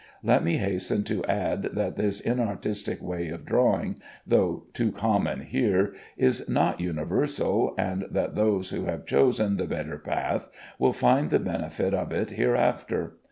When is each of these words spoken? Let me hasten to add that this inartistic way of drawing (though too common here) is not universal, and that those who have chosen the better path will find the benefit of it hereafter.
Let 0.23 0.43
me 0.43 0.55
hasten 0.57 1.03
to 1.03 1.23
add 1.25 1.61
that 1.75 1.95
this 1.95 2.21
inartistic 2.21 3.03
way 3.03 3.29
of 3.29 3.45
drawing 3.45 3.99
(though 4.25 4.65
too 4.73 4.91
common 4.91 5.41
here) 5.41 5.93
is 6.17 6.49
not 6.49 6.79
universal, 6.79 7.75
and 7.77 8.07
that 8.09 8.33
those 8.33 8.69
who 8.69 8.85
have 8.85 9.05
chosen 9.05 9.57
the 9.57 9.67
better 9.67 9.99
path 9.99 10.49
will 10.79 10.91
find 10.93 11.29
the 11.29 11.37
benefit 11.37 11.93
of 11.93 12.11
it 12.11 12.31
hereafter. 12.31 13.17